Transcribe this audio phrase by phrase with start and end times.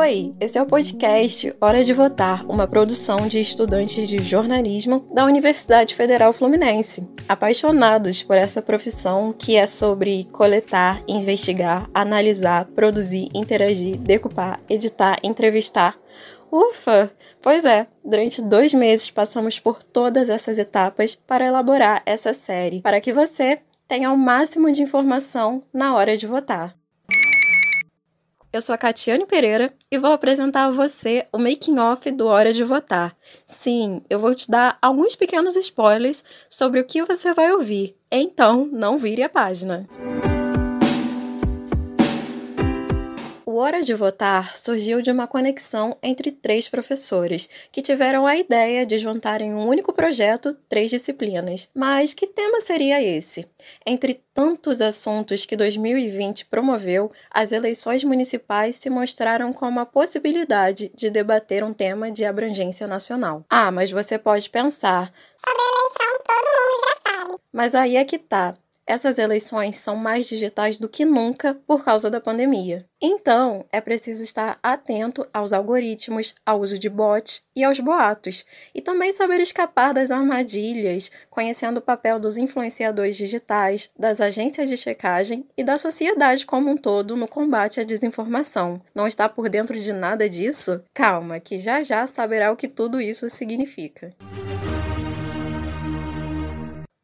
[0.00, 5.24] Oi, esse é o podcast Hora de Votar, uma produção de estudantes de jornalismo da
[5.24, 13.96] Universidade Federal Fluminense, apaixonados por essa profissão que é sobre coletar, investigar, analisar, produzir, interagir,
[13.96, 15.98] decupar, editar, entrevistar.
[16.48, 17.10] Ufa!
[17.42, 23.00] Pois é, durante dois meses passamos por todas essas etapas para elaborar essa série, para
[23.00, 23.58] que você
[23.88, 26.78] tenha o máximo de informação na hora de votar.
[28.58, 32.52] Eu sou a Catiane Pereira e vou apresentar a você o making off do Hora
[32.52, 33.16] de Votar.
[33.46, 37.94] Sim, eu vou te dar alguns pequenos spoilers sobre o que você vai ouvir.
[38.10, 39.86] Então, não vire a página.
[43.60, 48.98] Hora de Votar surgiu de uma conexão entre três professores, que tiveram a ideia de
[48.98, 51.68] juntar em um único projeto três disciplinas.
[51.74, 53.48] Mas que tema seria esse?
[53.84, 61.10] Entre tantos assuntos que 2020 promoveu, as eleições municipais se mostraram como a possibilidade de
[61.10, 63.44] debater um tema de abrangência nacional.
[63.50, 65.12] Ah, mas você pode pensar.
[65.44, 67.34] Sobre eleição, todo mundo já sabe.
[67.52, 68.54] Mas aí é que tá
[68.88, 72.86] essas eleições são mais digitais do que nunca por causa da pandemia.
[73.00, 78.80] Então, é preciso estar atento aos algoritmos, ao uso de bots e aos boatos, e
[78.80, 85.46] também saber escapar das armadilhas, conhecendo o papel dos influenciadores digitais, das agências de checagem
[85.56, 88.80] e da sociedade como um todo no combate à desinformação.
[88.94, 90.82] Não está por dentro de nada disso?
[90.94, 94.10] Calma, que já já saberá o que tudo isso significa.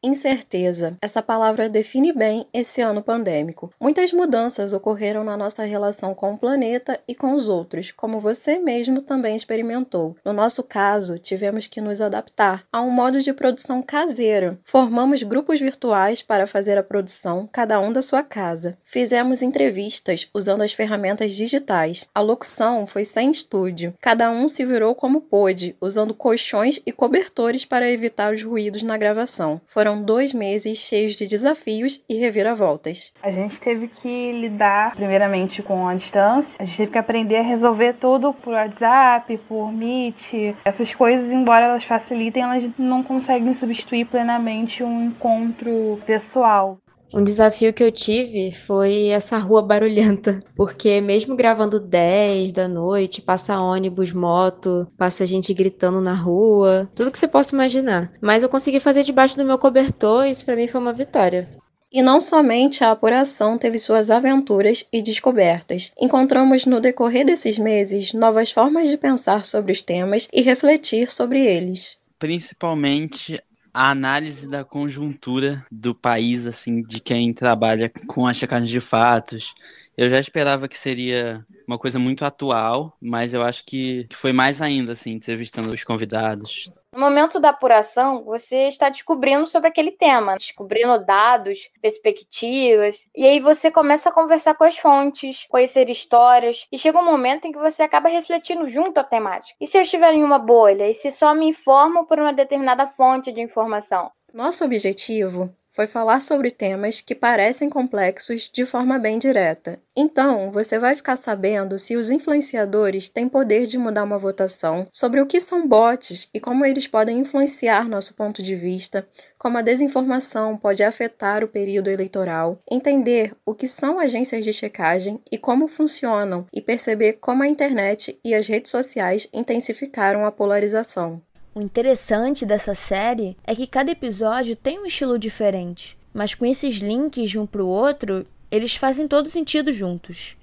[0.00, 0.96] Incerteza.
[1.02, 3.72] Essa palavra define bem esse ano pandêmico.
[3.80, 8.60] Muitas mudanças ocorreram na nossa relação com o planeta e com os outros, como você
[8.60, 10.14] mesmo também experimentou.
[10.24, 14.56] No nosso caso, tivemos que nos adaptar a um modo de produção caseiro.
[14.64, 18.78] Formamos grupos virtuais para fazer a produção, cada um da sua casa.
[18.84, 22.06] Fizemos entrevistas usando as ferramentas digitais.
[22.14, 23.92] A locução foi sem estúdio.
[24.00, 28.96] Cada um se virou como pôde, usando colchões e cobertores para evitar os ruídos na
[28.96, 29.60] gravação.
[29.66, 33.10] Foram foram dois meses cheios de desafios e reviravoltas.
[33.22, 36.56] A gente teve que lidar, primeiramente, com a distância.
[36.60, 40.54] A gente teve que aprender a resolver tudo por WhatsApp, por Meet.
[40.66, 46.78] Essas coisas, embora elas facilitem, elas não conseguem substituir plenamente um encontro pessoal.
[47.12, 53.22] Um desafio que eu tive foi essa rua barulhenta, porque mesmo gravando 10 da noite,
[53.22, 58.12] passa ônibus, moto, passa gente gritando na rua, tudo que você possa imaginar.
[58.20, 61.48] Mas eu consegui fazer debaixo do meu cobertor e isso para mim foi uma vitória.
[61.90, 65.90] E não somente a apuração teve suas aventuras e descobertas.
[65.98, 71.42] Encontramos no decorrer desses meses novas formas de pensar sobre os temas e refletir sobre
[71.42, 71.96] eles.
[72.18, 73.42] Principalmente
[73.78, 79.54] a análise da conjuntura do país, assim, de quem trabalha com a checagem de fatos.
[79.98, 84.62] Eu já esperava que seria uma coisa muito atual, mas eu acho que foi mais
[84.62, 86.70] ainda, assim, entrevistando os convidados.
[86.92, 93.40] No momento da apuração, você está descobrindo sobre aquele tema, descobrindo dados, perspectivas, e aí
[93.40, 97.58] você começa a conversar com as fontes, conhecer histórias, e chega um momento em que
[97.58, 99.56] você acaba refletindo junto à temática.
[99.60, 100.88] E se eu estiver em uma bolha?
[100.88, 104.12] E se só me informo por uma determinada fonte de informação?
[104.32, 109.78] Nosso objetivo foi falar sobre temas que parecem complexos de forma bem direta.
[109.96, 115.20] Então, você vai ficar sabendo se os influenciadores têm poder de mudar uma votação, sobre
[115.20, 119.06] o que são bots e como eles podem influenciar nosso ponto de vista,
[119.38, 125.20] como a desinformação pode afetar o período eleitoral, entender o que são agências de checagem
[125.30, 131.22] e como funcionam, e perceber como a internet e as redes sociais intensificaram a polarização.
[131.58, 136.76] O interessante dessa série é que cada episódio tem um estilo diferente, mas com esses
[136.76, 140.36] links de um para o outro, eles fazem todo sentido juntos.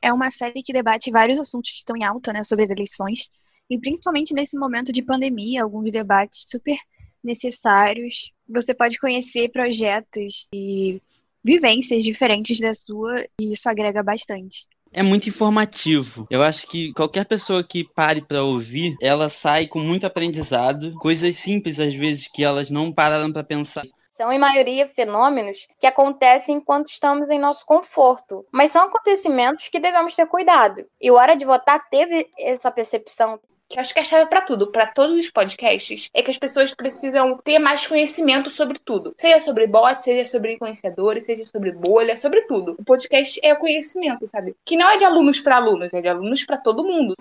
[0.00, 3.28] É uma série que debate vários assuntos que estão em alta, né, sobre as eleições,
[3.68, 6.78] e principalmente nesse momento de pandemia, alguns debates super
[7.22, 8.32] necessários.
[8.48, 10.98] Você pode conhecer projetos e
[11.44, 16.26] vivências diferentes da sua, e isso agrega bastante é muito informativo.
[16.30, 21.36] Eu acho que qualquer pessoa que pare para ouvir, ela sai com muito aprendizado, coisas
[21.36, 23.84] simples às vezes que elas não pararam para pensar.
[24.16, 29.80] São, em maioria, fenômenos que acontecem enquanto estamos em nosso conforto, mas são acontecimentos que
[29.80, 30.86] devemos ter cuidado.
[31.00, 33.40] E o Hora de Votar teve essa percepção
[33.74, 36.72] que acho que a chave para tudo, para todos os podcasts, é que as pessoas
[36.72, 39.12] precisam ter mais conhecimento sobre tudo.
[39.18, 42.76] Seja sobre bots, seja sobre influenciadores, seja sobre bolha, sobre tudo.
[42.78, 44.54] O podcast é o conhecimento, sabe?
[44.64, 47.16] Que não é de alunos para alunos, é de alunos para todo mundo.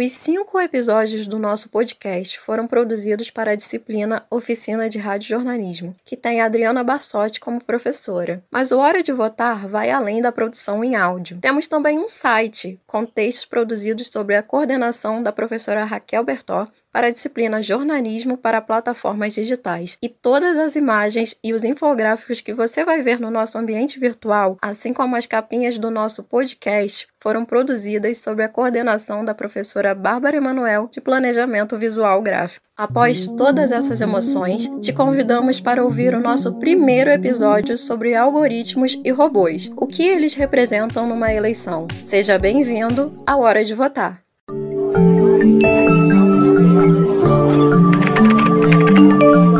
[0.00, 5.96] Os cinco episódios do nosso podcast foram produzidos para a disciplina Oficina de Rádio Jornalismo,
[6.04, 8.40] que tem Adriana Bassotti como professora.
[8.48, 11.38] Mas o Hora de Votar vai além da produção em áudio.
[11.40, 17.08] Temos também um site com textos produzidos sobre a coordenação da professora Raquel Bertó para
[17.08, 19.98] a disciplina Jornalismo para plataformas digitais.
[20.00, 24.56] E todas as imagens e os infográficos que você vai ver no nosso ambiente virtual,
[24.62, 30.36] assim como as capinhas do nosso podcast, foram produzidas sob a coordenação da professora Bárbara
[30.36, 32.66] Emanuel de Planejamento Visual Gráfico.
[32.76, 39.10] Após todas essas emoções, te convidamos para ouvir o nosso primeiro episódio sobre algoritmos e
[39.10, 41.88] robôs, o que eles representam numa eleição.
[42.02, 44.22] Seja bem-vindo à Hora de Votar.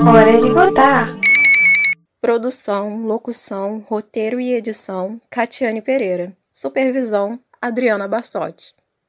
[0.08, 1.18] Hora de votar.
[2.20, 6.32] Produção, locução, roteiro e edição: Catiane Pereira.
[6.50, 8.72] Supervisão: Adriana Bassotti.